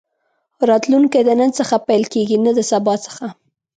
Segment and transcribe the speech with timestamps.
[0.69, 3.27] راتلونکی د نن څخه پيل کېږي نه د سبا څخه.